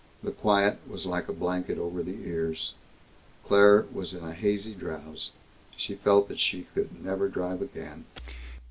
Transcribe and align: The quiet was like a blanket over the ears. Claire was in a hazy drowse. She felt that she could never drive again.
The 0.23 0.31
quiet 0.31 0.79
was 0.89 1.05
like 1.05 1.27
a 1.29 1.31
blanket 1.31 1.77
over 1.77 2.01
the 2.01 2.25
ears. 2.27 2.73
Claire 3.45 3.85
was 3.93 4.15
in 4.15 4.23
a 4.23 4.33
hazy 4.33 4.73
drowse. 4.73 5.29
She 5.77 5.93
felt 5.93 6.27
that 6.27 6.39
she 6.39 6.63
could 6.73 7.03
never 7.05 7.29
drive 7.29 7.61
again. 7.61 8.05